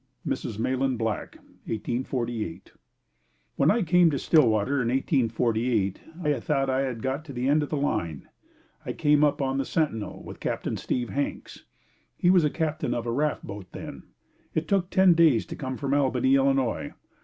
[0.25, 0.57] Mrs.
[0.57, 2.73] Mahlon Black 1848.
[3.55, 7.61] When I came to Stillwater in 1848, I thought I had got to the end
[7.61, 8.27] of the line.
[8.83, 11.65] I came up on the Sentinel with Captain Steve Hanks.
[12.17, 14.01] He was captain of a raft boat then.
[14.55, 16.95] It took ten days to come from Albany, Illinois.